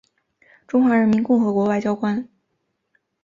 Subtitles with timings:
[0.67, 2.27] 中华人民共和国外交官。